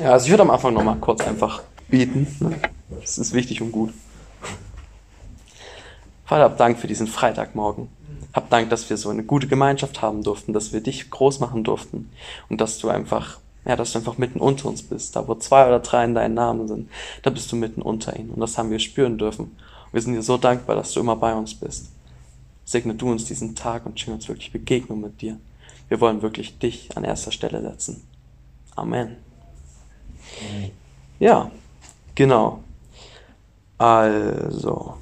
Ja, 0.00 0.12
also 0.12 0.24
ich 0.24 0.30
würde 0.30 0.44
am 0.44 0.50
Anfang 0.50 0.72
nochmal 0.72 0.96
kurz 0.96 1.20
einfach 1.20 1.62
beten. 1.88 2.26
Ne? 2.40 2.58
Das 3.00 3.18
ist 3.18 3.34
wichtig 3.34 3.60
und 3.60 3.70
gut. 3.70 3.92
Vater, 6.24 6.44
hab 6.44 6.56
Dank 6.56 6.78
für 6.78 6.86
diesen 6.86 7.06
Freitagmorgen. 7.06 7.88
Hab 8.32 8.48
Dank, 8.48 8.70
dass 8.70 8.88
wir 8.88 8.96
so 8.96 9.10
eine 9.10 9.24
gute 9.24 9.46
Gemeinschaft 9.46 10.00
haben 10.00 10.22
durften, 10.22 10.54
dass 10.54 10.72
wir 10.72 10.80
dich 10.80 11.10
groß 11.10 11.40
machen 11.40 11.64
durften 11.64 12.10
und 12.48 12.62
dass 12.62 12.78
du 12.78 12.88
einfach, 12.88 13.40
ja, 13.66 13.76
dass 13.76 13.92
du 13.92 13.98
einfach 13.98 14.16
mitten 14.16 14.40
unter 14.40 14.68
uns 14.68 14.82
bist. 14.82 15.16
Da, 15.16 15.28
wo 15.28 15.34
zwei 15.34 15.66
oder 15.66 15.80
drei 15.80 16.04
in 16.04 16.14
deinen 16.14 16.34
Namen 16.34 16.66
sind, 16.66 16.88
da 17.22 17.28
bist 17.28 17.52
du 17.52 17.56
mitten 17.56 17.82
unter 17.82 18.16
ihnen. 18.16 18.30
Und 18.30 18.40
das 18.40 18.56
haben 18.56 18.70
wir 18.70 18.78
spüren 18.78 19.18
dürfen. 19.18 19.44
Und 19.44 19.92
wir 19.92 20.00
sind 20.00 20.14
dir 20.14 20.22
so 20.22 20.38
dankbar, 20.38 20.76
dass 20.76 20.92
du 20.92 21.00
immer 21.00 21.16
bei 21.16 21.34
uns 21.34 21.54
bist. 21.54 21.90
Segne 22.64 22.94
du 22.94 23.10
uns 23.10 23.26
diesen 23.26 23.54
Tag 23.54 23.84
und 23.84 24.00
schenke 24.00 24.14
uns 24.14 24.28
wirklich 24.28 24.50
Begegnung 24.50 25.02
mit 25.02 25.20
dir. 25.20 25.36
Wir 25.88 26.00
wollen 26.00 26.22
wirklich 26.22 26.58
dich 26.58 26.96
an 26.96 27.04
erster 27.04 27.32
Stelle 27.32 27.60
setzen. 27.60 28.02
Amen. 28.76 29.29
Ja, 31.20 31.50
genau. 32.14 32.60
Also, 33.76 34.94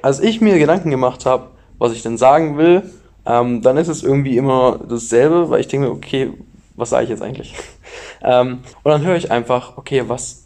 als 0.00 0.20
ich 0.20 0.40
mir 0.40 0.58
Gedanken 0.58 0.90
gemacht 0.90 1.26
habe, 1.26 1.48
was 1.78 1.92
ich 1.92 2.02
denn 2.02 2.16
sagen 2.16 2.56
will, 2.56 2.90
ähm, 3.26 3.60
dann 3.60 3.76
ist 3.76 3.88
es 3.88 4.04
irgendwie 4.04 4.36
immer 4.36 4.78
dasselbe, 4.88 5.50
weil 5.50 5.60
ich 5.60 5.68
denke 5.68 5.88
mir, 5.88 5.92
okay, 5.92 6.32
was 6.76 6.90
sage 6.90 7.04
ich 7.04 7.10
jetzt 7.10 7.22
eigentlich? 7.22 7.54
ähm, 8.22 8.60
und 8.82 8.90
dann 8.90 9.04
höre 9.04 9.16
ich 9.16 9.32
einfach, 9.32 9.76
okay, 9.76 10.04
was 10.06 10.44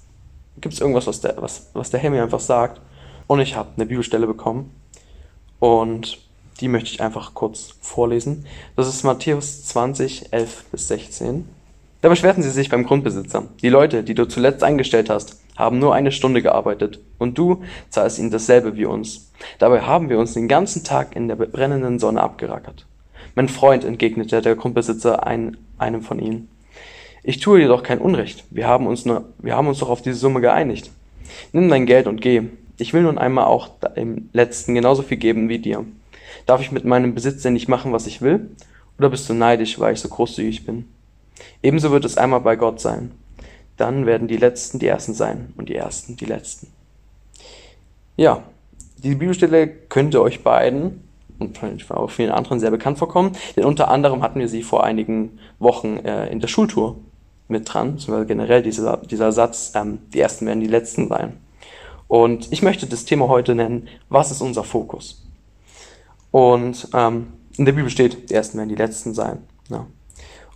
gibt 0.60 0.74
es 0.74 0.80
irgendwas, 0.80 1.06
was 1.06 1.20
der, 1.20 1.40
was, 1.40 1.68
was 1.74 1.90
der 1.90 2.00
Herr 2.00 2.10
mir 2.10 2.22
einfach 2.22 2.40
sagt? 2.40 2.80
Und 3.26 3.40
ich 3.40 3.54
habe 3.54 3.68
eine 3.76 3.84
Bibelstelle 3.84 4.26
bekommen 4.26 4.74
und 5.60 6.18
die 6.60 6.68
möchte 6.68 6.90
ich 6.90 7.02
einfach 7.02 7.34
kurz 7.34 7.74
vorlesen. 7.82 8.46
Das 8.76 8.88
ist 8.88 9.04
Matthäus 9.04 9.66
20, 9.66 10.32
11 10.32 10.64
bis 10.70 10.88
16. 10.88 11.57
Da 12.00 12.08
beschwerten 12.08 12.44
sie 12.44 12.50
sich 12.50 12.68
beim 12.68 12.84
Grundbesitzer. 12.84 13.48
Die 13.60 13.68
Leute, 13.68 14.04
die 14.04 14.14
du 14.14 14.26
zuletzt 14.26 14.62
eingestellt 14.62 15.10
hast, 15.10 15.40
haben 15.56 15.80
nur 15.80 15.94
eine 15.94 16.12
Stunde 16.12 16.42
gearbeitet 16.42 17.00
und 17.18 17.36
du 17.36 17.64
zahlst 17.90 18.20
ihnen 18.20 18.30
dasselbe 18.30 18.76
wie 18.76 18.84
uns. 18.84 19.32
Dabei 19.58 19.80
haben 19.80 20.08
wir 20.08 20.20
uns 20.20 20.34
den 20.34 20.46
ganzen 20.46 20.84
Tag 20.84 21.16
in 21.16 21.26
der 21.26 21.34
brennenden 21.34 21.98
Sonne 21.98 22.22
abgerackert. 22.22 22.86
Mein 23.34 23.48
Freund, 23.48 23.84
entgegnete 23.84 24.40
der 24.40 24.54
Grundbesitzer 24.54 25.26
ein, 25.26 25.56
einem 25.76 26.02
von 26.02 26.20
ihnen. 26.20 26.48
Ich 27.24 27.40
tue 27.40 27.58
dir 27.58 27.68
doch 27.68 27.82
kein 27.82 27.98
Unrecht. 27.98 28.44
Wir 28.50 28.68
haben 28.68 28.86
uns 28.86 29.04
nur, 29.04 29.24
wir 29.38 29.56
haben 29.56 29.66
uns 29.66 29.80
doch 29.80 29.90
auf 29.90 30.02
diese 30.02 30.18
Summe 30.18 30.40
geeinigt. 30.40 30.92
Nimm 31.52 31.68
dein 31.68 31.86
Geld 31.86 32.06
und 32.06 32.20
geh. 32.20 32.42
Ich 32.78 32.94
will 32.94 33.02
nun 33.02 33.18
einmal 33.18 33.46
auch 33.46 33.68
dem 33.96 34.30
Letzten 34.32 34.74
genauso 34.74 35.02
viel 35.02 35.18
geben 35.18 35.48
wie 35.48 35.58
dir. 35.58 35.84
Darf 36.46 36.60
ich 36.60 36.70
mit 36.70 36.84
meinem 36.84 37.14
Besitz 37.14 37.42
denn 37.42 37.54
nicht 37.54 37.68
machen, 37.68 37.92
was 37.92 38.06
ich 38.06 38.22
will? 38.22 38.50
Oder 38.98 39.10
bist 39.10 39.28
du 39.28 39.34
neidisch, 39.34 39.80
weil 39.80 39.94
ich 39.94 40.00
so 40.00 40.08
großzügig 40.08 40.64
bin? 40.64 40.84
Ebenso 41.62 41.90
wird 41.90 42.04
es 42.04 42.16
einmal 42.16 42.40
bei 42.40 42.56
Gott 42.56 42.80
sein. 42.80 43.12
Dann 43.76 44.06
werden 44.06 44.28
die 44.28 44.36
Letzten 44.36 44.78
die 44.78 44.86
Ersten 44.86 45.14
sein 45.14 45.52
und 45.56 45.68
die 45.68 45.76
Ersten 45.76 46.16
die 46.16 46.24
Letzten. 46.24 46.68
Ja, 48.16 48.42
die 48.96 49.14
Bibelstelle 49.14 49.68
könnte 49.68 50.20
euch 50.20 50.42
beiden 50.42 51.04
und 51.38 51.60
auch 51.90 52.10
vielen 52.10 52.32
anderen 52.32 52.58
sehr 52.58 52.72
bekannt 52.72 52.98
vorkommen, 52.98 53.32
denn 53.56 53.64
unter 53.64 53.88
anderem 53.88 54.22
hatten 54.22 54.40
wir 54.40 54.48
sie 54.48 54.62
vor 54.64 54.82
einigen 54.82 55.38
Wochen 55.60 55.98
äh, 55.98 56.28
in 56.30 56.40
der 56.40 56.48
Schultour 56.48 56.96
mit 57.46 57.72
dran, 57.72 57.94
beziehungsweise 57.94 58.26
generell 58.26 58.62
dieser, 58.62 58.96
dieser 58.98 59.30
Satz, 59.30 59.72
ähm, 59.74 60.00
die 60.12 60.20
Ersten 60.20 60.46
werden 60.46 60.60
die 60.60 60.66
Letzten 60.66 61.08
sein. 61.08 61.34
Und 62.08 62.50
ich 62.52 62.62
möchte 62.62 62.86
das 62.86 63.04
Thema 63.04 63.28
heute 63.28 63.54
nennen, 63.54 63.88
was 64.08 64.30
ist 64.30 64.40
unser 64.40 64.64
Fokus? 64.64 65.24
Und 66.30 66.88
ähm, 66.94 67.28
in 67.56 67.64
der 67.64 67.72
Bibel 67.72 67.90
steht, 67.90 68.30
die 68.30 68.34
Ersten 68.34 68.58
werden 68.58 68.68
die 68.68 68.74
Letzten 68.74 69.14
sein. 69.14 69.38
Ja. 69.68 69.86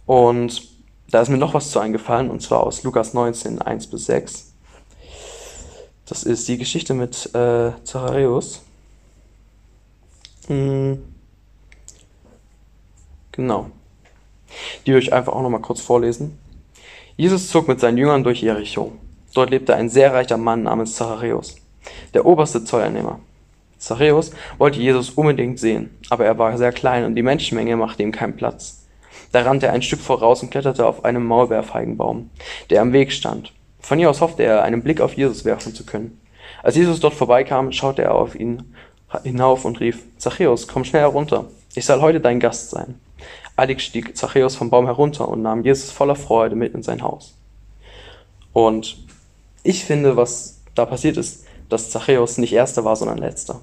Und 0.07 0.72
da 1.11 1.21
ist 1.21 1.29
mir 1.29 1.39
noch 1.39 1.55
was 1.55 1.71
zu 1.71 1.79
eingefallen, 1.79 2.31
und 2.31 2.41
zwar 2.41 2.63
aus 2.63 2.83
Lukas 2.85 3.15
19, 3.15 3.61
1 3.61 3.89
bis 3.89 4.07
6. 4.07 4.53
Das 6.07 6.25
ist 6.25 6.49
die 6.49 6.59
Geschichte 6.59 6.95
mit 6.95 7.35
äh, 7.35 7.73
Zacharias. 7.85 8.63
Hm. 10.49 11.03
Genau. 13.33 13.71
Die 14.85 14.93
würde 14.93 15.05
ich 15.05 15.13
einfach 15.13 15.33
auch 15.33 15.43
nochmal 15.43 15.61
kurz 15.61 15.81
vorlesen. 15.81 16.39
Jesus 17.17 17.49
zog 17.49 17.69
mit 17.69 17.81
seinen 17.81 17.99
Jüngern 17.99 18.25
durch 18.25 18.43
Jericho. 18.43 18.93
Dort 19.35 19.51
lebte 19.51 19.75
ein 19.75 19.89
sehr 19.89 20.13
reicher 20.13 20.37
Mann 20.37 20.65
namens 20.65 20.95
Zacharias, 20.95 21.57
der 22.13 22.27
oberste 22.27 22.65
Zolleinnehmer. 22.65 23.21
Zacharias 23.79 24.33
wollte 24.59 24.81
Jesus 24.81 25.11
unbedingt 25.11 25.59
sehen, 25.59 25.91
aber 26.11 26.25
er 26.27 26.39
war 26.39 26.57
sehr 26.59 26.73
klein 26.73 27.05
und 27.05 27.15
die 27.15 27.23
Menschenmenge 27.23 27.77
machte 27.77 28.03
ihm 28.03 28.13
keinen 28.13 28.37
Platz. 28.37 28.82
Da 29.33 29.43
rannte 29.43 29.67
er 29.67 29.73
ein 29.73 29.83
Stück 29.83 30.01
voraus 30.01 30.43
und 30.43 30.51
kletterte 30.51 30.87
auf 30.87 31.05
einen 31.05 31.25
Maulbeerfeigenbaum, 31.25 32.31
der 32.71 32.83
am 32.83 32.93
Weg 32.93 33.13
stand. 33.13 33.53
Von 33.81 33.99
hier 33.99 34.11
aus 34.11 34.21
hoffte 34.21 34.43
er, 34.43 34.63
einen 34.63 34.83
Blick 34.83 35.01
auf 35.01 35.15
Jesus 35.15 35.45
werfen 35.45 35.75
zu 35.75 35.85
können. 35.85 36.21
Als 36.63 36.77
Jesus 36.77 37.01
dort 37.01 37.15
vorbeikam, 37.15 37.73
schaute 37.73 38.03
er 38.03 38.15
auf 38.15 38.35
ihn 38.35 38.75
hinauf 39.25 39.65
und 39.65 39.81
rief, 39.81 40.03
Zachäus, 40.17 40.69
komm 40.69 40.85
schnell 40.85 41.03
herunter. 41.03 41.47
Ich 41.75 41.85
soll 41.85 42.01
heute 42.01 42.21
dein 42.21 42.41
Gast 42.41 42.71
sein. 42.71 42.95
Eilig 43.57 43.81
stieg 43.81 44.17
Zachäus 44.17 44.57
vom 44.57 44.71
Baum 44.71 44.87
herunter 44.87 45.29
und 45.29 45.43
nahm 45.43 45.65
Jesus 45.65 45.91
voller 45.91 46.17
Freude 46.17 46.57
mit 46.57 46.75
in 46.75 46.83
sein 46.83 47.03
Haus. 47.03 47.35
Und 48.53 49.05
ich 49.63 49.85
finde, 49.85 50.17
was 50.17 50.61
da 50.75 50.87
passiert 50.87 51.17
ist, 51.17 51.45
dass 51.69 51.91
Zachäus 51.91 52.39
nicht 52.39 52.53
erster 52.53 52.85
war, 52.85 52.97
sondern 52.97 53.19
letzter. 53.19 53.61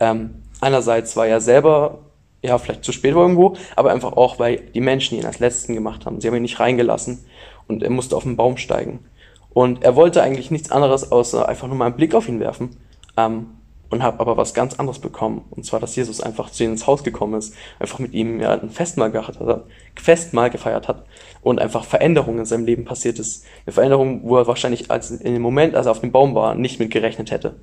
Ähm, 0.00 0.42
einerseits 0.60 1.16
war 1.16 1.26
er 1.26 1.40
selber 1.40 1.98
ja, 2.44 2.58
vielleicht 2.58 2.84
zu 2.84 2.92
spät 2.92 3.14
war 3.14 3.22
irgendwo, 3.22 3.56
aber 3.74 3.90
einfach 3.90 4.12
auch, 4.12 4.38
weil 4.38 4.58
die 4.74 4.80
Menschen 4.80 5.18
ihn 5.18 5.24
als 5.24 5.38
Letzten 5.38 5.74
gemacht 5.74 6.04
haben. 6.04 6.20
Sie 6.20 6.28
haben 6.28 6.36
ihn 6.36 6.42
nicht 6.42 6.60
reingelassen 6.60 7.24
und 7.66 7.82
er 7.82 7.90
musste 7.90 8.16
auf 8.16 8.24
den 8.24 8.36
Baum 8.36 8.58
steigen. 8.58 9.00
Und 9.54 9.82
er 9.82 9.96
wollte 9.96 10.22
eigentlich 10.22 10.50
nichts 10.50 10.70
anderes, 10.70 11.10
außer 11.10 11.48
einfach 11.48 11.68
nur 11.68 11.76
mal 11.76 11.86
einen 11.86 11.96
Blick 11.96 12.14
auf 12.14 12.28
ihn 12.28 12.40
werfen. 12.40 12.76
Ähm, 13.16 13.46
und 13.90 14.02
habe 14.02 14.18
aber 14.18 14.36
was 14.36 14.54
ganz 14.54 14.74
anderes 14.80 14.98
bekommen. 14.98 15.42
Und 15.50 15.64
zwar, 15.64 15.78
dass 15.78 15.94
Jesus 15.94 16.20
einfach 16.20 16.50
zu 16.50 16.64
ihm 16.64 16.72
ins 16.72 16.86
Haus 16.86 17.04
gekommen 17.04 17.34
ist, 17.34 17.54
einfach 17.78 18.00
mit 18.00 18.12
ihm 18.12 18.40
ja, 18.40 18.50
ein 18.52 18.70
Festmahl, 18.70 19.12
gehabt 19.12 19.38
hat, 19.38 19.64
Festmahl 19.94 20.50
gefeiert 20.50 20.88
hat 20.88 21.04
und 21.42 21.60
einfach 21.60 21.84
Veränderungen 21.84 22.40
in 22.40 22.44
seinem 22.44 22.64
Leben 22.64 22.84
passiert 22.84 23.20
ist. 23.20 23.44
Eine 23.64 23.72
Veränderung, 23.72 24.22
wo 24.24 24.36
er 24.36 24.48
wahrscheinlich 24.48 24.90
als 24.90 25.12
in 25.12 25.34
dem 25.34 25.42
Moment, 25.42 25.76
als 25.76 25.86
er 25.86 25.92
auf 25.92 26.00
dem 26.00 26.10
Baum 26.10 26.34
war, 26.34 26.56
nicht 26.56 26.80
mit 26.80 26.90
gerechnet 26.90 27.30
hätte. 27.30 27.54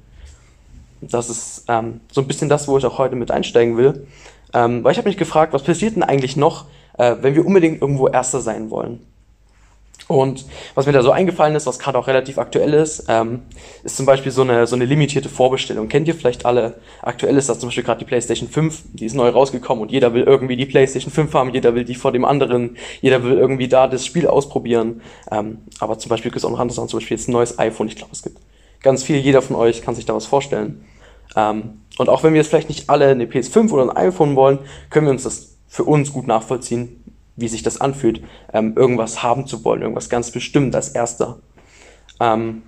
Das 1.02 1.30
ist 1.30 1.66
ähm, 1.68 2.00
so 2.12 2.22
ein 2.22 2.28
bisschen 2.28 2.48
das, 2.48 2.68
wo 2.68 2.78
ich 2.78 2.86
auch 2.86 3.00
heute 3.00 3.16
mit 3.16 3.32
einsteigen 3.32 3.76
will. 3.76 4.08
Ähm, 4.54 4.84
weil 4.84 4.92
ich 4.92 4.98
habe 4.98 5.08
mich 5.08 5.18
gefragt, 5.18 5.54
was 5.54 5.64
passiert 5.64 5.96
denn 5.96 6.04
eigentlich 6.04 6.36
noch, 6.36 6.66
äh, 6.98 7.16
wenn 7.22 7.36
wir 7.36 7.46
unbedingt 7.46 7.82
irgendwo 7.82 8.08
Erster 8.08 8.42
sein 8.42 8.70
wollen? 8.70 9.00
Und 10.12 10.46
was 10.76 10.88
mir 10.88 10.92
da 10.92 11.04
so 11.04 11.12
eingefallen 11.12 11.56
ist, 11.56 11.68
was 11.68 11.80
gerade 11.80 11.98
auch 11.98 12.08
relativ 12.08 12.38
aktuell 12.38 12.74
ist, 12.74 13.06
ähm, 13.08 13.44
ist 13.84 13.96
zum 13.96 14.06
Beispiel 14.06 14.32
so 14.32 14.42
eine, 14.42 14.68
so 14.68 14.76
eine 14.76 14.84
limitierte 14.84 15.30
Vorbestellung. 15.30 15.88
Kennt 15.88 16.06
ihr 16.08 16.16
vielleicht 16.16 16.46
alle? 16.46 16.76
Aktuell 17.02 17.38
ist 17.38 17.48
das 17.48 17.60
zum 17.60 17.70
Beispiel 17.70 17.86
gerade 17.86 18.00
die 18.00 18.06
PlayStation 18.06 18.50
5, 18.50 18.84
die 18.94 19.06
ist 19.06 19.16
neu 19.16 19.30
rausgekommen 19.30 19.82
und 19.82 19.90
jeder 19.90 20.14
will 20.14 20.24
irgendwie 20.24 20.58
die 20.58 20.66
PlayStation 20.66 21.14
5 21.14 21.34
haben, 21.34 21.54
jeder 21.54 21.76
will 21.76 21.86
die 21.86 21.96
vor 21.96 22.12
dem 22.12 22.26
anderen, 22.26 22.76
jeder 23.00 23.24
will 23.24 23.38
irgendwie 23.38 23.70
da 23.70 23.88
das 23.88 24.06
Spiel 24.06 24.28
ausprobieren. 24.28 25.02
Ähm, 25.32 25.60
aber 25.80 25.98
zum 25.98 26.10
Beispiel 26.10 26.30
gibt 26.30 26.40
es 26.40 26.46
auch 26.46 26.52
noch 26.52 26.60
andere 26.60 26.76
Sachen, 26.76 26.90
zum 26.90 27.00
Beispiel 27.00 27.16
jetzt 27.16 27.30
ein 27.30 27.34
neues 27.34 27.58
iPhone. 27.58 27.88
Ich 27.88 27.96
glaube, 27.96 28.12
es 28.12 28.22
gibt 28.22 28.38
ganz 28.82 29.04
viel, 29.04 29.16
jeder 29.16 29.42
von 29.42 29.56
euch 29.56 29.82
kann 29.82 29.96
sich 29.96 30.06
da 30.06 30.14
was 30.14 30.26
vorstellen. 30.26 30.84
Ähm, 31.36 31.82
und 31.98 32.10
auch 32.10 32.24
wenn 32.24 32.34
wir 32.34 32.42
jetzt 32.42 32.50
vielleicht 32.50 32.70
nicht 32.70 32.90
alle 32.90 33.08
eine 33.08 33.26
PS5 33.26 33.72
oder 33.72 33.84
ein 33.84 33.96
iPhone 33.96 34.36
wollen, 34.36 34.60
können 34.90 35.08
wir 35.08 35.12
uns 35.12 35.24
das 35.24 35.58
für 35.68 35.84
uns 35.84 36.12
gut 36.14 36.28
nachvollziehen, 36.28 37.04
wie 37.36 37.48
sich 37.48 37.64
das 37.64 37.80
anfühlt, 37.80 38.22
ähm, 38.54 38.76
irgendwas 38.76 39.24
haben 39.24 39.48
zu 39.48 39.64
wollen, 39.64 39.82
irgendwas 39.82 40.10
ganz 40.10 40.32
bestimmt 40.32 40.76
als 40.76 40.90
erster. 40.90 41.40
Ähm, 42.20 42.64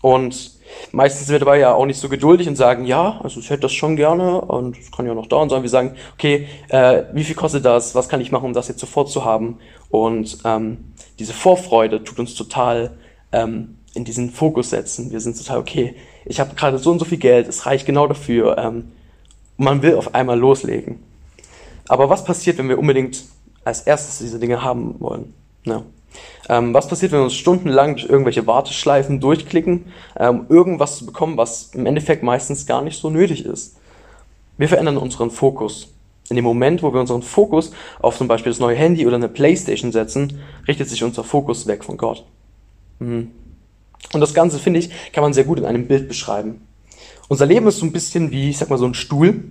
und 0.00 0.52
meistens 0.92 1.26
sind 1.26 1.34
wir 1.34 1.40
dabei 1.40 1.58
ja 1.58 1.72
auch 1.72 1.86
nicht 1.86 1.98
so 1.98 2.08
geduldig 2.08 2.48
und 2.48 2.56
sagen, 2.56 2.84
ja, 2.84 3.20
also 3.22 3.40
ich 3.40 3.50
hätte 3.50 3.62
das 3.62 3.72
schon 3.72 3.96
gerne 3.96 4.40
und 4.40 4.78
es 4.78 4.92
kann 4.92 5.06
ja 5.06 5.14
noch 5.14 5.26
dauern, 5.26 5.48
sondern 5.48 5.62
wir 5.62 5.70
sagen, 5.70 5.96
okay, 6.14 6.46
äh, 6.68 7.04
wie 7.12 7.24
viel 7.24 7.34
kostet 7.34 7.64
das, 7.64 7.94
was 7.94 8.08
kann 8.08 8.20
ich 8.20 8.30
machen, 8.30 8.46
um 8.46 8.52
das 8.52 8.68
jetzt 8.68 8.80
sofort 8.80 9.10
zu 9.10 9.24
haben? 9.24 9.58
Und 9.90 10.38
ähm, 10.44 10.92
diese 11.18 11.32
Vorfreude 11.32 12.04
tut 12.04 12.18
uns 12.18 12.34
total 12.34 12.98
ähm, 13.32 13.78
in 13.94 14.04
diesen 14.04 14.30
Fokus 14.30 14.70
setzen. 14.70 15.10
Wir 15.10 15.20
sind 15.20 15.36
total, 15.36 15.58
okay, 15.58 15.96
ich 16.28 16.40
habe 16.40 16.54
gerade 16.54 16.78
so 16.78 16.90
und 16.92 16.98
so 16.98 17.04
viel 17.04 17.18
Geld, 17.18 17.48
es 17.48 17.66
reicht 17.66 17.86
genau 17.86 18.06
dafür. 18.06 18.58
Ähm, 18.58 18.92
man 19.56 19.82
will 19.82 19.96
auf 19.96 20.14
einmal 20.14 20.38
loslegen. 20.38 21.00
Aber 21.88 22.10
was 22.10 22.24
passiert, 22.24 22.58
wenn 22.58 22.68
wir 22.68 22.78
unbedingt 22.78 23.24
als 23.64 23.82
erstes 23.82 24.18
diese 24.18 24.38
Dinge 24.38 24.62
haben 24.62 24.96
wollen? 25.00 25.34
Ja. 25.64 25.82
Ähm, 26.48 26.72
was 26.72 26.88
passiert, 26.88 27.12
wenn 27.12 27.20
wir 27.20 27.24
uns 27.24 27.34
stundenlang 27.34 27.96
durch 27.96 28.08
irgendwelche 28.08 28.46
Warteschleifen 28.46 29.20
durchklicken, 29.20 29.86
ähm, 30.18 30.46
irgendwas 30.48 30.98
zu 30.98 31.06
bekommen, 31.06 31.36
was 31.36 31.74
im 31.74 31.86
Endeffekt 31.86 32.22
meistens 32.22 32.66
gar 32.66 32.82
nicht 32.82 32.98
so 32.98 33.10
nötig 33.10 33.44
ist? 33.44 33.76
Wir 34.56 34.68
verändern 34.68 34.96
unseren 34.96 35.30
Fokus. 35.30 35.94
In 36.30 36.36
dem 36.36 36.44
Moment, 36.44 36.82
wo 36.82 36.92
wir 36.92 37.00
unseren 37.00 37.22
Fokus 37.22 37.72
auf 38.00 38.18
zum 38.18 38.28
Beispiel 38.28 38.52
das 38.52 38.60
neue 38.60 38.76
Handy 38.76 39.06
oder 39.06 39.16
eine 39.16 39.28
Playstation 39.28 39.92
setzen, 39.92 40.40
richtet 40.66 40.88
sich 40.88 41.02
unser 41.02 41.24
Fokus 41.24 41.66
weg 41.66 41.84
von 41.84 41.96
Gott. 41.96 42.24
Mhm. 42.98 43.30
Und 44.12 44.20
das 44.20 44.34
Ganze, 44.34 44.58
finde 44.58 44.80
ich, 44.80 44.90
kann 45.12 45.22
man 45.22 45.32
sehr 45.32 45.44
gut 45.44 45.58
in 45.58 45.64
einem 45.64 45.86
Bild 45.86 46.08
beschreiben. 46.08 46.66
Unser 47.28 47.46
Leben 47.46 47.66
ist 47.66 47.78
so 47.78 47.86
ein 47.86 47.92
bisschen 47.92 48.30
wie, 48.30 48.50
ich 48.50 48.58
sag 48.58 48.70
mal, 48.70 48.78
so 48.78 48.86
ein 48.86 48.94
Stuhl. 48.94 49.44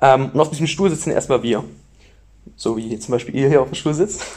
Ähm, 0.00 0.30
und 0.32 0.40
auf 0.40 0.50
diesem 0.50 0.66
Stuhl 0.66 0.90
sitzen 0.90 1.10
erstmal 1.10 1.42
wir. 1.42 1.64
So 2.56 2.76
wie 2.76 2.98
zum 2.98 3.12
Beispiel 3.12 3.34
ihr 3.34 3.48
hier 3.48 3.62
auf 3.62 3.68
dem 3.68 3.74
Stuhl 3.74 3.94
sitzt. 3.94 4.22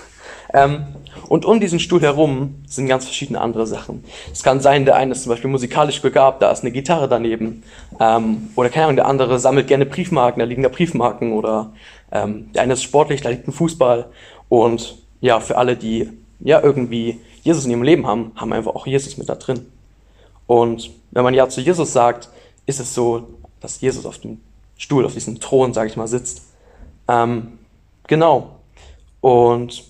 Ähm, 0.53 0.83
Und 1.29 1.45
um 1.45 1.61
diesen 1.61 1.79
Stuhl 1.79 2.01
herum 2.01 2.55
sind 2.67 2.87
ganz 2.87 3.05
verschiedene 3.05 3.39
andere 3.39 3.65
Sachen. 3.65 4.03
Es 4.33 4.43
kann 4.43 4.59
sein, 4.59 4.83
der 4.83 4.97
eine 4.97 5.13
ist 5.13 5.23
zum 5.23 5.29
Beispiel 5.29 5.49
musikalisch 5.49 6.01
begabt, 6.01 6.41
da 6.41 6.51
ist 6.51 6.61
eine 6.61 6.71
Gitarre 6.71 7.07
daneben. 7.07 7.63
Ähm, 8.01 8.49
oder 8.57 8.69
keine 8.69 8.87
Ahnung, 8.87 8.95
der 8.97 9.05
andere 9.05 9.39
sammelt 9.39 9.67
gerne 9.67 9.85
Briefmarken, 9.85 10.39
da 10.41 10.45
liegen 10.45 10.63
da 10.63 10.67
Briefmarken. 10.67 11.31
Oder 11.31 11.71
ähm, 12.11 12.51
der 12.53 12.63
eine 12.63 12.73
ist 12.73 12.83
sportlich, 12.83 13.21
da 13.21 13.29
liegt 13.29 13.47
ein 13.47 13.53
Fußball. 13.53 14.07
Und 14.49 14.97
ja, 15.21 15.39
für 15.39 15.57
alle, 15.57 15.77
die 15.77 16.09
ja 16.41 16.61
irgendwie 16.61 17.19
Jesus 17.43 17.65
in 17.65 17.71
ihrem 17.71 17.83
Leben 17.83 18.07
haben, 18.07 18.31
haben 18.35 18.53
einfach 18.53 18.75
auch 18.75 18.87
Jesus 18.87 19.17
mit 19.17 19.29
da 19.29 19.35
drin. 19.35 19.65
Und 20.47 20.91
wenn 21.11 21.23
man 21.23 21.33
ja 21.33 21.49
zu 21.49 21.61
Jesus 21.61 21.93
sagt, 21.93 22.29
ist 22.65 22.79
es 22.79 22.93
so, 22.93 23.27
dass 23.59 23.81
Jesus 23.81 24.05
auf 24.05 24.19
dem 24.19 24.39
Stuhl, 24.77 25.05
auf 25.05 25.13
diesem 25.13 25.39
Thron, 25.39 25.73
sage 25.73 25.89
ich 25.89 25.97
mal, 25.97 26.07
sitzt. 26.07 26.43
Ähm, 27.07 27.59
genau. 28.07 28.55
Und 29.21 29.83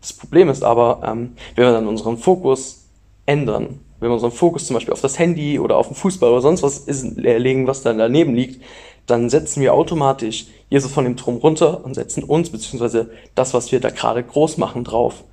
das 0.00 0.12
Problem 0.12 0.48
ist 0.48 0.62
aber, 0.62 1.00
ähm, 1.04 1.36
wenn 1.54 1.66
wir 1.66 1.72
dann 1.72 1.86
unseren 1.86 2.16
Fokus 2.16 2.84
ändern, 3.26 3.80
wenn 4.00 4.10
wir 4.10 4.14
unseren 4.14 4.32
Fokus 4.32 4.66
zum 4.66 4.74
Beispiel 4.74 4.92
auf 4.92 5.00
das 5.00 5.18
Handy 5.18 5.58
oder 5.58 5.76
auf 5.76 5.88
den 5.88 5.96
Fußball 5.96 6.30
oder 6.30 6.40
sonst 6.40 6.62
was 6.62 6.78
ist, 6.78 7.16
legen, 7.16 7.66
was 7.66 7.82
dann 7.82 7.98
daneben 7.98 8.34
liegt, 8.34 8.62
dann 9.06 9.28
setzen 9.28 9.60
wir 9.60 9.74
automatisch 9.74 10.46
Jesus 10.70 10.92
von 10.92 11.04
dem 11.04 11.16
Thron 11.16 11.36
runter 11.36 11.84
und 11.84 11.94
setzen 11.94 12.22
uns, 12.22 12.50
beziehungsweise 12.50 13.10
das, 13.34 13.54
was 13.54 13.72
wir 13.72 13.80
da 13.80 13.90
gerade 13.90 14.22
groß 14.22 14.58
machen, 14.58 14.84
drauf 14.84 15.24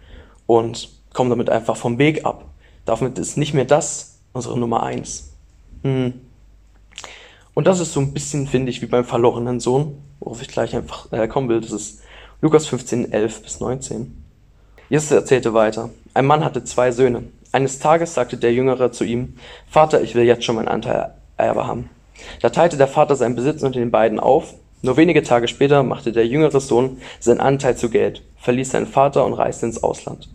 und 0.48 0.90
kommen 1.16 1.32
damit 1.32 1.50
einfach 1.50 1.78
vom 1.78 1.98
Weg 1.98 2.26
ab. 2.26 2.46
Damit 2.86 3.18
ist 3.18 3.38
nicht 3.38 3.56
mehr 3.56 3.66
das 3.66 4.20
unsere 4.34 4.60
Nummer 4.60 4.84
eins. 4.84 5.32
Hm. 5.82 6.14
Und 7.56 7.68
das 7.68 7.80
ist 7.80 7.94
so 7.94 8.02
ein 8.02 8.14
bisschen, 8.14 8.48
finde 8.48 8.70
ich, 8.70 8.82
wie 8.82 8.86
beim 8.86 9.06
verlorenen 9.06 9.60
Sohn, 9.60 9.98
worauf 10.20 10.42
ich 10.42 10.50
gleich 10.50 10.76
einfach 10.76 11.12
äh, 11.12 11.28
kommen 11.28 11.48
will. 11.50 11.62
Das 11.62 11.72
ist 11.72 12.02
Lukas 12.42 12.68
15, 12.68 13.12
11 13.12 13.42
bis 13.42 13.60
19. 13.62 14.24
Jesus 14.90 15.10
erzählte 15.10 15.54
weiter. 15.54 15.90
Ein 16.14 16.26
Mann 16.26 16.44
hatte 16.44 16.64
zwei 16.64 16.92
Söhne. 16.92 17.24
Eines 17.52 17.80
Tages 17.80 18.14
sagte 18.14 18.38
der 18.38 18.54
Jüngere 18.54 18.92
zu 18.92 19.06
ihm, 19.06 19.38
Vater, 19.68 20.02
ich 20.02 20.16
will 20.16 20.26
jetzt 20.26 20.44
schon 20.44 20.58
meinen 20.58 20.68
Anteil 20.68 21.14
Erbe 21.38 21.66
haben. 21.66 21.90
Da 22.42 22.50
teilte 22.50 22.78
der 22.78 22.88
Vater 22.88 23.16
seinen 23.16 23.36
Besitz 23.36 23.64
unter 23.64 23.80
den 23.80 23.92
beiden 23.92 24.20
auf. 24.20 24.54
Nur 24.82 24.98
wenige 24.98 25.24
Tage 25.24 25.48
später 25.48 25.82
machte 25.82 26.12
der 26.12 26.28
jüngere 26.28 26.60
Sohn 26.60 26.98
seinen 27.20 27.40
Anteil 27.40 27.78
zu 27.78 27.90
Geld, 27.90 28.22
verließ 28.38 28.72
seinen 28.72 28.88
Vater 28.88 29.26
und 29.26 29.34
reiste 29.34 29.66
ins 29.66 29.82
Ausland. 29.82 30.30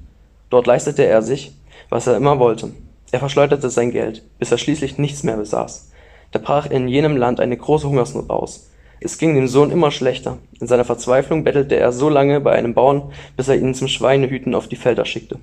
Dort 0.51 0.67
leistete 0.67 1.05
er 1.05 1.23
sich, 1.23 1.53
was 1.89 2.07
er 2.07 2.17
immer 2.17 2.39
wollte. 2.39 2.73
Er 3.13 3.21
verschleuderte 3.21 3.71
sein 3.71 3.91
Geld, 3.91 4.23
bis 4.39 4.53
er 4.53 4.59
schließlich 4.59 4.99
nichts 4.99 5.23
mehr 5.23 5.37
besaß. 5.37 5.91
Da 6.33 6.39
brach 6.39 6.67
in 6.67 6.87
jenem 6.87 7.17
Land 7.17 7.41
eine 7.41 7.57
große 7.57 7.89
Hungersnot 7.89 8.31
aus. 8.31 8.69
Es 9.01 9.19
ging 9.19 9.35
dem 9.35 9.49
Sohn 9.49 9.71
immer 9.71 9.91
schlechter. 9.91 10.39
In 10.61 10.67
seiner 10.67 10.85
Verzweiflung 10.85 11.43
bettelte 11.43 11.77
er 11.77 11.91
so 11.91 12.09
lange 12.09 12.41
bei 12.41 12.53
einem 12.53 12.75
Bauern, 12.75 13.13
bis 13.37 13.49
er 13.49 13.57
ihn 13.57 13.75
zum 13.75 13.89
Schweinehüten 13.89 14.55
auf 14.55 14.69
die 14.69 14.77
Felder 14.77 15.07
schickte. 15.07 15.39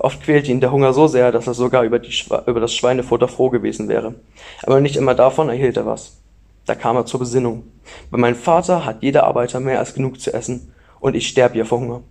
Oft 0.00 0.22
quälte 0.22 0.50
ihn 0.50 0.60
der 0.60 0.72
Hunger 0.72 0.92
so 0.92 1.06
sehr, 1.06 1.32
dass 1.32 1.46
er 1.46 1.54
sogar 1.54 1.84
über, 1.84 2.00
über 2.46 2.60
das 2.60 2.74
Schweinefutter 2.74 3.28
froh 3.28 3.50
gewesen 3.50 3.88
wäre. 3.88 4.14
Aber 4.62 4.80
nicht 4.80 4.96
immer 4.96 5.14
davon 5.14 5.48
erhielt 5.48 5.76
er 5.76 5.86
was. 5.86 6.18
Da 6.66 6.74
kam 6.74 6.96
er 6.96 7.06
zur 7.06 7.20
Besinnung. 7.20 7.64
Bei 8.10 8.18
meinem 8.18 8.36
Vater 8.36 8.84
hat 8.84 9.02
jeder 9.02 9.24
Arbeiter 9.24 9.60
mehr 9.60 9.78
als 9.78 9.94
genug 9.94 10.20
zu 10.20 10.32
essen, 10.34 10.72
und 11.00 11.14
ich 11.14 11.28
sterbe 11.28 11.54
hier 11.54 11.64
vor 11.64 11.80
Hunger. 11.80 12.02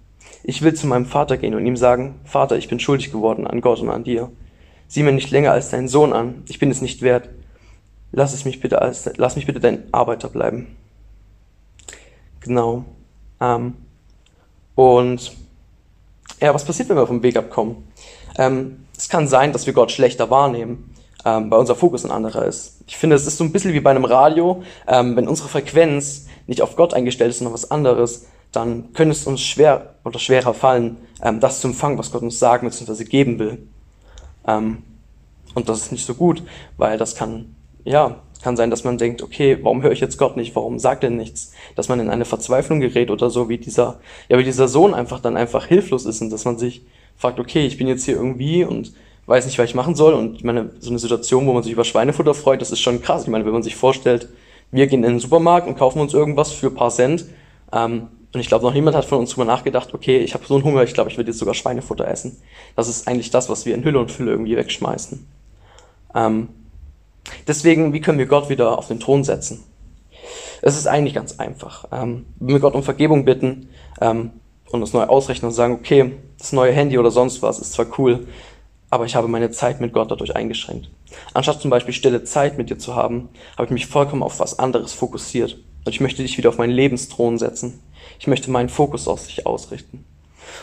Ich 0.50 0.62
will 0.62 0.74
zu 0.74 0.88
meinem 0.88 1.06
Vater 1.06 1.36
gehen 1.36 1.56
und 1.56 1.66
ihm 1.66 1.76
sagen, 1.76 2.22
Vater, 2.24 2.56
ich 2.56 2.70
bin 2.70 2.80
schuldig 2.80 3.12
geworden 3.12 3.46
an 3.46 3.60
Gott 3.60 3.82
und 3.82 3.90
an 3.90 4.06
dir. 4.06 4.32
Sieh 4.88 5.04
mir 5.04 5.12
nicht 5.12 5.30
länger 5.30 5.52
als 5.52 5.72
deinen 5.72 5.90
Sohn 5.90 6.14
an, 6.14 6.44
ich 6.48 6.58
bin 6.58 6.72
es 6.72 6.82
nicht 6.82 7.02
wert, 7.02 7.28
lass, 8.14 8.34
es 8.34 8.46
mich 8.46 8.62
bitte 8.62 8.82
als, 8.82 9.10
lass 9.18 9.36
mich 9.36 9.46
bitte 9.46 9.60
dein 9.60 9.94
Arbeiter 9.94 10.30
bleiben. 10.30 10.78
Genau. 12.40 12.86
Ähm, 13.42 13.74
und 14.74 15.34
ja, 16.40 16.54
was 16.54 16.64
passiert, 16.64 16.88
wenn 16.88 16.96
wir 16.96 17.08
vom 17.08 17.24
Weg 17.24 17.36
abkommen? 17.36 17.84
Ähm, 18.38 18.86
es 18.98 19.10
kann 19.10 19.28
sein, 19.28 19.52
dass 19.52 19.66
wir 19.66 19.74
Gott 19.74 19.92
schlechter 19.92 20.30
wahrnehmen, 20.30 20.96
ähm, 21.26 21.52
weil 21.52 21.60
unser 21.60 21.76
Fokus 21.76 22.06
ein 22.06 22.12
anderer 22.12 22.46
ist. 22.46 22.80
Ich 22.88 22.96
finde, 22.96 23.18
es 23.18 23.28
ist 23.28 23.38
so 23.38 23.44
ein 23.44 23.52
bisschen 23.52 23.74
wie 23.74 23.82
bei 23.82 23.92
einem 23.92 24.06
Radio. 24.06 24.64
Ähm, 24.88 25.18
wenn 25.18 25.28
unsere 25.28 25.50
Frequenz 25.50 26.28
nicht 26.46 26.62
auf 26.62 26.78
Gott 26.78 26.94
eingestellt 26.94 27.32
ist, 27.32 27.40
sondern 27.40 27.54
was 27.54 27.70
anderes, 27.70 28.28
dann 28.58 28.94
könnte 28.94 29.12
es 29.12 29.28
uns 29.28 29.42
schwer 29.42 29.96
oder 30.04 30.20
schwerer 30.20 30.54
fallen, 30.54 30.98
ähm, 31.22 31.40
das 31.40 31.62
zu 31.62 31.68
empfangen, 31.68 31.98
was 31.98 32.12
Gott 32.12 32.24
uns 32.24 32.40
sagen 32.40 32.68
bzw. 32.68 33.04
geben 33.04 33.40
will. 33.40 33.68
Ähm, 34.48 34.84
und 35.54 35.70
das 35.70 35.80
ist 35.80 35.92
nicht 35.92 36.06
so 36.06 36.14
gut, 36.14 36.44
weil 36.78 36.98
das 36.98 37.16
kann 37.16 37.56
ja, 37.88 38.18
kann 38.44 38.58
sein, 38.58 38.70
dass 38.70 38.84
man 38.84 38.98
denkt, 38.98 39.24
okay, 39.24 39.60
warum 39.62 39.82
höre 39.82 39.92
ich 39.92 40.02
jetzt 40.02 40.18
Gott 40.18 40.36
nicht? 40.36 40.56
Warum 40.56 40.78
sagt 40.78 41.04
er 41.04 41.10
nichts? 41.10 41.54
Dass 41.76 41.88
man 41.88 42.00
in 42.00 42.10
eine 42.10 42.26
Verzweiflung 42.26 42.82
gerät 42.82 43.10
oder 43.10 43.30
so, 43.30 43.48
wie 43.48 43.58
dieser, 43.58 44.00
ja, 44.28 44.38
wie 44.38 44.44
dieser 44.44 44.68
Sohn 44.68 44.94
einfach 44.94 45.22
dann 45.22 45.38
einfach 45.38 45.66
hilflos 45.66 46.06
ist 46.06 46.22
und 46.22 46.30
dass 46.30 46.46
man 46.46 46.58
sich 46.58 46.84
fragt, 47.16 47.40
okay, 47.40 47.66
ich 47.66 47.78
bin 47.78 47.88
jetzt 47.88 48.04
hier 48.04 48.16
irgendwie 48.16 48.64
und 48.64 48.92
weiß 49.26 49.46
nicht, 49.46 49.58
was 49.58 49.70
ich 49.70 49.76
machen 49.76 49.96
soll. 49.96 50.14
Und 50.14 50.36
ich 50.36 50.44
meine, 50.44 50.72
so 50.80 50.90
eine 50.90 51.00
Situation, 51.00 51.48
wo 51.48 51.54
man 51.54 51.64
sich 51.64 51.72
über 51.72 51.86
Schweinefutter 51.86 52.34
freut, 52.34 52.62
das 52.62 52.72
ist 52.72 52.82
schon 52.82 53.02
krass. 53.02 53.24
Ich 53.24 53.30
meine, 53.30 53.46
wenn 53.46 53.54
man 53.54 53.64
sich 53.64 53.76
vorstellt, 53.76 54.28
wir 54.72 54.88
gehen 54.88 55.04
in 55.04 55.12
den 55.12 55.20
Supermarkt 55.20 55.68
und 55.68 55.78
kaufen 55.78 56.00
uns 56.00 56.14
irgendwas 56.14 56.52
für 56.52 56.68
ein 56.68 56.76
paar 56.76 56.92
Cent. 56.92 57.26
Ähm, 57.72 58.08
und 58.34 58.40
ich 58.40 58.48
glaube, 58.48 58.66
noch 58.66 58.74
niemand 58.74 58.96
hat 58.96 59.06
von 59.06 59.20
uns 59.20 59.32
drüber 59.32 59.46
nachgedacht, 59.46 59.94
okay, 59.94 60.20
ich 60.20 60.34
habe 60.34 60.46
so 60.46 60.56
einen 60.56 60.64
Hunger, 60.64 60.84
ich 60.84 60.94
glaube, 60.94 61.10
ich 61.10 61.18
würde 61.18 61.32
jetzt 61.32 61.40
sogar 61.40 61.54
Schweinefutter 61.54 62.08
essen. 62.08 62.38
Das 62.76 62.88
ist 62.88 63.08
eigentlich 63.08 63.32
das, 63.32 63.50
was 63.50 63.66
wir 63.66 63.74
in 63.74 63.84
Hülle 63.84 64.00
und 64.00 64.12
Fülle 64.12 64.32
irgendwie 64.32 64.58
wegschmeißen. 64.58 65.28
Ähm, 66.14 66.50
Deswegen, 67.48 67.94
wie 67.94 68.02
können 68.02 68.20
wir 68.20 68.26
Gott 68.26 68.50
wieder 68.50 68.78
auf 68.78 68.88
den 68.88 69.00
Thron 69.00 69.24
setzen? 69.24 69.64
Es 70.62 70.78
ist 70.78 70.88
eigentlich 70.88 71.14
ganz 71.14 71.40
einfach. 71.40 71.86
Ähm, 71.92 72.26
wenn 72.40 72.56
wir 72.56 72.60
Gott 72.60 72.76
um 72.76 72.84
Vergebung 72.84 73.26
bitten 73.26 73.70
ähm, 74.02 74.32
und 74.72 74.82
uns 74.82 74.94
neu 74.94 75.04
ausrechnen 75.04 75.50
und 75.50 75.56
sagen, 75.56 75.74
okay, 75.74 76.14
das 76.38 76.54
neue 76.54 76.72
Handy 76.72 76.98
oder 76.98 77.12
sonst 77.12 77.42
was 77.42 77.60
ist 77.60 77.74
zwar 77.74 77.88
cool, 77.98 78.28
aber 78.90 79.06
ich 79.06 79.16
habe 79.16 79.28
meine 79.28 79.52
Zeit 79.52 79.82
mit 79.82 79.94
Gott 79.94 80.12
dadurch 80.12 80.36
eingeschränkt. 80.36 80.90
Anstatt 81.34 81.62
zum 81.62 81.72
Beispiel 81.72 81.94
stille 81.94 82.24
Zeit 82.24 82.58
mit 82.58 82.70
dir 82.70 82.78
zu 82.78 82.96
haben, 82.96 83.30
habe 83.58 83.66
ich 83.66 83.72
mich 83.72 83.88
vollkommen 83.88 84.24
auf 84.24 84.40
was 84.40 84.60
anderes 84.60 84.94
fokussiert. 84.94 85.58
Und 85.86 85.94
ich 85.94 86.02
möchte 86.02 86.22
dich 86.22 86.38
wieder 86.38 86.50
auf 86.50 86.58
meinen 86.58 86.74
Lebensthron 86.74 87.38
setzen. 87.38 87.80
Ich 88.20 88.28
möchte 88.28 88.52
meinen 88.52 88.70
Fokus 88.70 89.08
auf 89.08 89.26
dich 89.28 89.46
ausrichten. 89.46 90.06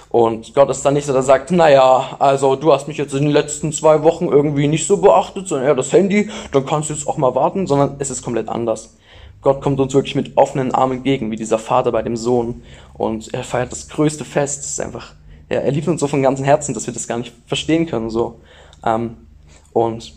Und 0.09 0.55
Gott 0.55 0.71
ist 0.71 0.83
dann 0.85 0.95
nicht 0.95 1.07
so, 1.07 1.13
der 1.13 1.23
sagt, 1.23 1.51
naja, 1.51 2.17
also 2.19 2.57
du 2.57 2.73
hast 2.73 2.89
mich 2.89 2.97
jetzt 2.97 3.15
in 3.15 3.23
den 3.23 3.31
letzten 3.31 3.73
zwei 3.73 4.03
Wochen 4.03 4.27
irgendwie 4.27 4.69
nicht 4.69 4.87
so 4.87 4.99
beachtet, 4.99 5.49
sondern 5.49 5.69
ja, 5.69 5.75
das 5.75 5.93
Handy, 5.93 6.31
dann 6.53 6.65
kannst 6.65 6.89
du 6.89 6.95
jetzt 6.95 7.07
auch 7.07 7.17
mal 7.17 7.35
warten, 7.35 7.67
sondern 7.67 7.97
es 7.99 8.11
ist 8.11 8.23
komplett 8.23 8.49
anders. 8.49 8.97
Gott 9.43 9.61
kommt 9.61 9.79
uns 9.79 9.93
wirklich 9.93 10.15
mit 10.15 10.37
offenen 10.37 10.75
Armen 10.75 10.99
entgegen, 10.99 11.31
wie 11.31 11.37
dieser 11.37 11.59
Vater 11.59 11.93
bei 11.93 12.03
dem 12.03 12.17
Sohn. 12.17 12.63
Und 12.95 13.33
er 13.35 13.45
feiert 13.45 13.73
das 13.73 13.89
größte 13.89 14.25
Fest. 14.25 14.61
Das 14.61 14.71
ist 14.71 14.81
einfach, 14.81 15.13
ja, 15.51 15.61
er 15.61 15.71
liebt 15.71 15.87
uns 15.87 16.01
so 16.01 16.07
von 16.07 16.23
ganzem 16.23 16.47
Herzen, 16.47 16.75
dass 16.75 16.87
wir 16.87 16.95
das 16.95 17.07
gar 17.07 17.19
nicht 17.19 17.35
verstehen 17.47 17.87
können, 17.87 18.09
so. 18.09 18.41
Ähm, 18.85 19.17
und 19.73 20.15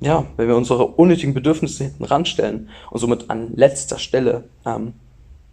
ja, 0.00 0.26
wenn 0.36 0.48
wir 0.48 0.56
unsere 0.56 0.86
unnötigen 0.86 1.34
Bedürfnisse 1.34 1.84
hinten 1.84 2.04
ranstellen 2.04 2.68
und 2.90 2.98
somit 2.98 3.30
an 3.30 3.54
letzter 3.54 3.98
Stelle 3.98 4.44
ähm, 4.66 4.94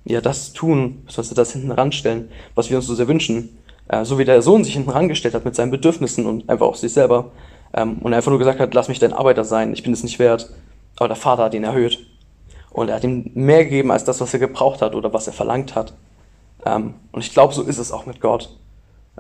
ja 0.06 0.22
das 0.22 0.54
tun, 0.54 1.04
wir 1.30 1.36
das 1.36 1.54
hinten 1.54 1.72
ranstellen, 1.72 2.30
was 2.56 2.70
wir 2.70 2.78
uns 2.78 2.88
so 2.88 2.96
sehr 2.96 3.08
wünschen, 3.08 3.58
äh, 3.88 4.06
so 4.06 4.18
wie 4.18 4.26
der 4.26 4.42
Sohn 4.42 4.64
sich 4.64 4.74
hinten 4.74 4.90
rangestellt 4.90 5.34
hat 5.34 5.46
mit 5.46 5.56
seinen 5.56 5.72
Bedürfnissen 5.72 6.26
und 6.26 6.50
einfach 6.50 6.66
auch 6.66 6.76
sich 6.76 6.94
selber 6.94 7.32
ähm, 7.74 8.00
und 8.00 8.14
einfach 8.14 8.32
nur 8.32 8.40
gesagt 8.40 8.60
hat, 8.60 8.74
lass 8.74 8.88
mich 8.88 9.00
dein 9.00 9.14
Arbeiter 9.14 9.44
sein, 9.44 9.74
ich 9.74 9.84
bin 9.84 9.94
es 9.94 10.04
nicht 10.04 10.20
wert. 10.20 10.50
Aber 10.98 11.08
der 11.08 11.18
Vater 11.18 11.44
hat 11.44 11.54
ihn 11.54 11.64
erhöht. 11.64 12.00
Und 12.70 12.90
er 12.90 12.96
hat 12.96 13.04
ihm 13.04 13.32
mehr 13.34 13.66
gegeben 13.66 13.92
als 13.92 14.04
das, 14.04 14.22
was 14.22 14.34
er 14.34 14.40
gebraucht 14.40 14.82
hat 14.82 14.96
oder 14.96 15.14
was 15.14 15.28
er 15.28 15.34
verlangt 15.34 15.76
hat. 15.76 15.94
Ähm, 16.66 16.96
und 17.12 17.22
ich 17.22 17.34
glaube, 17.34 17.54
so 17.54 17.64
ist 17.64 17.78
es 17.78 17.92
auch 17.92 18.06
mit 18.06 18.22
Gott. 18.22 18.58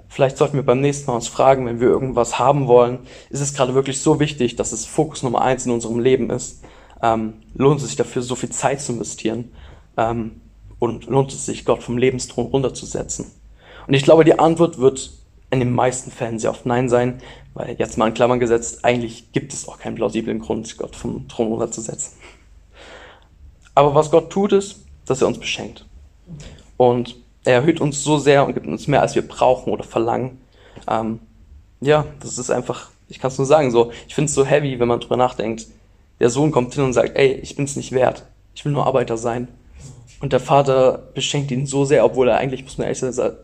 Vielleicht 0.07 0.37
sollten 0.37 0.55
wir 0.55 0.65
beim 0.65 0.79
nächsten 0.79 1.07
Mal 1.07 1.15
uns 1.15 1.27
fragen, 1.27 1.65
wenn 1.65 1.81
wir 1.81 1.89
irgendwas 1.89 2.39
haben 2.39 2.67
wollen, 2.67 2.99
ist 3.29 3.41
es 3.41 3.53
gerade 3.53 3.73
wirklich 3.73 4.01
so 4.01 4.19
wichtig, 4.19 4.55
dass 4.55 4.71
es 4.71 4.85
Fokus 4.85 5.21
Nummer 5.23 5.41
eins 5.41 5.65
in 5.65 5.71
unserem 5.71 5.99
Leben 5.99 6.29
ist? 6.29 6.63
Ähm, 7.01 7.33
lohnt 7.53 7.81
es 7.81 7.87
sich 7.87 7.97
dafür, 7.97 8.21
so 8.21 8.35
viel 8.35 8.51
Zeit 8.51 8.79
zu 8.79 8.93
investieren? 8.93 9.51
Ähm, 9.97 10.39
und 10.81 11.05
lohnt 11.05 11.31
es 11.31 11.45
sich, 11.45 11.63
Gott 11.63 11.83
vom 11.83 11.99
Lebensthron 11.99 12.47
runterzusetzen? 12.47 13.27
Und 13.85 13.93
ich 13.93 14.01
glaube, 14.01 14.25
die 14.25 14.39
Antwort 14.39 14.79
wird 14.79 15.11
in 15.51 15.59
den 15.59 15.73
meisten 15.73 16.09
Fällen 16.09 16.39
sehr 16.39 16.49
oft 16.49 16.65
Nein 16.65 16.89
sein, 16.89 17.21
weil 17.53 17.75
jetzt 17.77 17.99
mal 17.99 18.07
in 18.07 18.15
Klammern 18.15 18.39
gesetzt, 18.39 18.83
eigentlich 18.83 19.31
gibt 19.31 19.53
es 19.53 19.67
auch 19.67 19.77
keinen 19.77 19.95
plausiblen 19.95 20.39
Grund, 20.39 20.75
Gott 20.79 20.95
vom 20.95 21.27
Thron 21.27 21.49
runterzusetzen. 21.49 22.13
Aber 23.75 23.93
was 23.93 24.09
Gott 24.09 24.31
tut, 24.31 24.53
ist, 24.53 24.83
dass 25.05 25.21
er 25.21 25.27
uns 25.27 25.37
beschenkt. 25.37 25.85
Und 26.77 27.15
er 27.43 27.55
erhöht 27.55 27.79
uns 27.79 28.03
so 28.03 28.17
sehr 28.17 28.43
und 28.43 28.55
gibt 28.55 28.65
uns 28.65 28.87
mehr, 28.87 29.01
als 29.01 29.13
wir 29.13 29.27
brauchen 29.27 29.71
oder 29.71 29.83
verlangen. 29.83 30.41
Ähm, 30.89 31.19
ja, 31.79 32.05
das 32.21 32.39
ist 32.39 32.49
einfach, 32.49 32.89
ich 33.07 33.19
kann 33.19 33.29
es 33.29 33.37
nur 33.37 33.45
sagen, 33.45 33.69
so, 33.69 33.91
ich 34.07 34.15
finde 34.15 34.29
es 34.29 34.33
so 34.33 34.45
heavy, 34.45 34.79
wenn 34.79 34.87
man 34.87 34.99
drüber 34.99 35.17
nachdenkt. 35.17 35.67
Der 36.19 36.31
Sohn 36.31 36.51
kommt 36.51 36.73
hin 36.73 36.85
und 36.85 36.93
sagt, 36.93 37.15
ey, 37.15 37.33
ich 37.33 37.55
bin 37.55 37.65
es 37.65 37.75
nicht 37.75 37.91
wert. 37.91 38.25
Ich 38.55 38.65
will 38.65 38.71
nur 38.71 38.87
Arbeiter 38.87 39.17
sein. 39.17 39.47
Und 40.21 40.33
der 40.33 40.39
Vater 40.39 41.09
beschenkt 41.13 41.51
ihn 41.51 41.65
so 41.65 41.83
sehr, 41.83 42.05
obwohl 42.05 42.29
er 42.29 42.37
eigentlich, 42.37 42.63
muss 42.63 42.77
man 42.77 42.87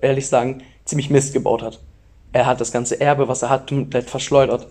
ehrlich 0.01 0.27
sagen, 0.27 0.63
ziemlich 0.86 1.10
Mist 1.10 1.34
gebaut 1.34 1.63
hat. 1.63 1.79
Er 2.31 2.46
hat 2.46 2.62
das 2.62 2.72
ganze 2.72 3.01
Erbe, 3.01 3.27
was 3.27 3.41
er 3.41 3.50
hat, 3.50 3.67
komplett 3.67 4.10
verschleudert. 4.10 4.67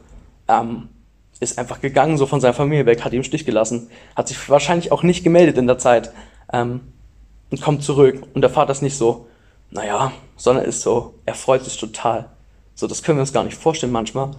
Ähm, 0.48 0.88
ist 1.40 1.58
einfach 1.58 1.80
gegangen, 1.80 2.16
so 2.16 2.26
von 2.26 2.40
seiner 2.40 2.54
Familie 2.54 2.86
weg, 2.86 3.04
hat 3.04 3.12
ihn 3.12 3.18
im 3.18 3.24
Stich 3.24 3.44
gelassen. 3.44 3.90
Hat 4.14 4.28
sich 4.28 4.48
wahrscheinlich 4.48 4.92
auch 4.92 5.02
nicht 5.02 5.24
gemeldet 5.24 5.58
in 5.58 5.66
der 5.66 5.78
Zeit. 5.78 6.12
Ähm, 6.52 6.80
und 7.50 7.60
kommt 7.60 7.82
zurück. 7.82 8.22
Und 8.34 8.40
der 8.40 8.50
Vater 8.50 8.72
ist 8.72 8.82
nicht 8.82 8.96
so, 8.96 9.26
naja, 9.70 10.12
sondern 10.36 10.64
ist 10.64 10.82
so, 10.82 11.14
er 11.24 11.34
freut 11.34 11.64
sich 11.64 11.76
total. 11.76 12.30
So, 12.74 12.86
das 12.86 13.02
können 13.02 13.18
wir 13.18 13.22
uns 13.22 13.32
gar 13.32 13.44
nicht 13.44 13.56
vorstellen 13.56 13.92
manchmal. 13.92 14.30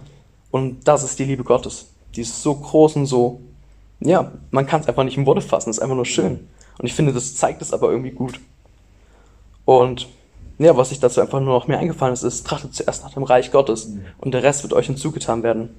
Und 0.50 0.88
das 0.88 1.04
ist 1.04 1.18
die 1.18 1.24
Liebe 1.24 1.44
Gottes. 1.44 1.92
Die 2.14 2.22
ist 2.22 2.42
so 2.42 2.54
groß 2.54 2.96
und 2.96 3.06
so, 3.06 3.42
ja, 4.00 4.32
man 4.50 4.66
kann 4.66 4.80
es 4.80 4.88
einfach 4.88 5.04
nicht 5.04 5.16
in 5.16 5.26
Worte 5.26 5.40
fassen, 5.40 5.70
ist 5.70 5.80
einfach 5.80 5.96
nur 5.96 6.06
schön. 6.06 6.48
Und 6.78 6.86
ich 6.86 6.94
finde, 6.94 7.12
das 7.12 7.36
zeigt 7.36 7.60
es 7.62 7.72
aber 7.72 7.90
irgendwie 7.90 8.12
gut. 8.12 8.40
Und 9.64 10.08
ja, 10.58 10.76
was 10.76 10.92
ich 10.92 11.00
dazu 11.00 11.20
einfach 11.20 11.40
nur 11.40 11.54
noch 11.54 11.68
mehr 11.68 11.78
eingefallen 11.78 12.14
ist, 12.14 12.22
ist, 12.22 12.46
trachtet 12.46 12.74
zuerst 12.74 13.04
nach 13.04 13.14
dem 13.14 13.22
Reich 13.22 13.50
Gottes 13.52 13.92
und 14.18 14.32
der 14.32 14.42
Rest 14.42 14.62
wird 14.62 14.72
euch 14.72 14.86
hinzugetan 14.86 15.42
werden. 15.42 15.70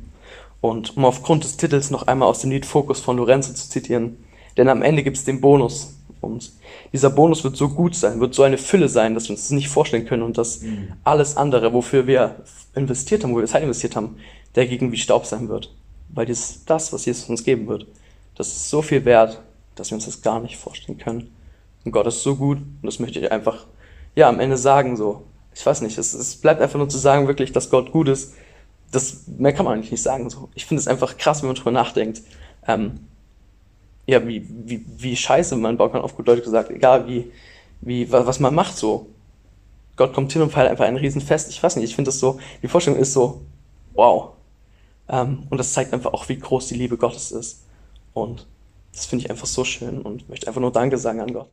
Und 0.62 0.98
um 0.98 1.06
aufgrund 1.06 1.44
des 1.44 1.58
Titels 1.58 1.90
noch 1.90 2.08
einmal 2.08 2.30
aus 2.30 2.40
dem 2.40 2.52
Lied 2.52 2.66
Fokus 2.66 3.00
von 3.00 3.18
Lorenzo 3.18 3.54
zu 3.54 3.70
zitieren, 3.70 4.18
denn 4.58 4.70
am 4.70 4.82
Ende 4.82 5.04
gibt 5.04 5.18
es 5.18 5.24
den 5.24 5.42
Bonus. 5.42 5.96
Und 6.22 6.52
dieser 6.92 7.10
Bonus 7.10 7.44
wird 7.44 7.56
so 7.56 7.70
gut 7.70 7.96
sein, 7.96 8.20
wird 8.20 8.34
so 8.34 8.44
eine 8.44 8.58
Fülle 8.58 8.90
sein, 8.90 9.14
dass 9.14 9.26
wir 9.26 9.32
uns 9.32 9.44
das 9.44 9.52
nicht 9.52 9.70
vorstellen 9.70 10.06
können 10.06 10.24
und 10.24 10.38
dass 10.38 10.62
mhm. 10.62 10.94
alles 11.04 11.38
andere, 11.38 11.72
wofür 11.72 12.08
wir 12.08 12.36
investiert 12.76 13.24
haben, 13.24 13.34
wo 13.34 13.40
wir 13.40 13.46
Zeit 13.46 13.64
investiert 13.64 13.96
haben, 13.96 14.18
dagegen 14.54 14.92
wie 14.92 14.98
Staub 14.98 15.26
sein 15.26 15.48
wird. 15.48 15.74
Weil 16.10 16.26
dieses, 16.26 16.66
das, 16.66 16.92
was 16.92 17.06
Jesus 17.06 17.30
uns 17.30 17.44
geben 17.44 17.68
wird, 17.68 17.86
das 18.36 18.48
ist 18.48 18.70
so 18.70 18.82
viel 18.82 19.06
wert, 19.06 19.42
dass 19.80 19.92
wir 19.92 19.96
uns 19.96 20.06
das 20.06 20.22
gar 20.22 20.40
nicht 20.40 20.58
vorstellen 20.58 20.98
können. 20.98 21.32
Und 21.86 21.92
Gott 21.92 22.08
ist 22.08 22.24
so 22.24 22.36
gut 22.36 22.58
und 22.58 22.84
das 22.84 23.00
möchte 23.00 23.20
ich 23.20 23.32
einfach, 23.32 23.66
ja, 24.16 24.30
am 24.30 24.40
Ende 24.40 24.58
sagen 24.58 24.98
so. 24.98 25.24
Ich 25.54 25.66
weiß 25.66 25.82
nicht, 25.82 25.98
es, 25.98 26.14
es 26.14 26.36
bleibt 26.36 26.62
einfach 26.62 26.78
nur 26.78 26.90
zu 26.90 26.98
sagen 26.98 27.28
wirklich, 27.28 27.52
dass 27.52 27.70
Gott 27.70 27.92
gut 27.92 28.08
ist. 28.08 28.34
Das, 28.92 29.28
mehr 29.28 29.54
kann 29.54 29.66
man 29.66 29.76
eigentlich 29.76 29.92
nicht 29.92 30.04
sagen 30.04 30.30
so. 30.30 30.50
Ich 30.56 30.66
finde 30.66 30.82
es 30.82 30.88
einfach 30.88 31.18
krass, 31.18 31.42
wenn 31.42 31.48
man 31.48 31.56
drüber 31.56 31.72
nachdenkt. 31.72 32.22
Ähm, 32.68 33.00
ja, 34.06 34.28
wie, 34.28 34.46
wie, 34.66 34.86
wie 34.98 35.16
scheiße 35.16 35.56
man 35.56 35.78
baut 35.78 35.94
man 35.94 36.02
auf 36.02 36.16
gut 36.16 36.28
Leute 36.28 36.42
gesagt, 36.42 36.72
egal 36.72 37.08
wie, 37.08 37.32
wie, 37.82 38.12
was 38.12 38.40
man 38.40 38.56
macht 38.56 38.76
so. 38.76 39.08
Gott 39.96 40.14
kommt 40.14 40.32
hin 40.32 40.42
und 40.42 40.52
feiert 40.52 40.70
einfach 40.70 40.86
ein 40.86 40.96
Riesenfest. 40.96 41.50
Ich 41.50 41.62
weiß 41.62 41.76
nicht, 41.76 41.86
ich 41.86 41.96
finde 41.96 42.10
das 42.10 42.20
so, 42.20 42.40
die 42.64 42.68
Vorstellung 42.68 43.00
ist 43.00 43.14
so, 43.14 43.42
wow. 43.94 44.32
Ähm, 45.08 45.44
und 45.50 45.58
das 45.58 45.74
zeigt 45.74 45.94
einfach 45.94 46.14
auch, 46.14 46.30
wie 46.30 46.40
groß 46.40 46.68
die 46.68 46.76
Liebe 46.76 46.98
Gottes 46.98 47.32
ist. 47.32 47.64
Und 48.14 48.48
das 48.92 49.06
finde 49.06 49.26
ich 49.26 49.32
einfach 49.32 49.48
so 49.48 49.64
schön 49.66 50.02
und 50.02 50.30
möchte 50.30 50.48
einfach 50.48 50.62
nur 50.62 50.72
Danke 50.72 50.98
sagen 50.98 51.22
an 51.22 51.34
Gott. 51.34 51.52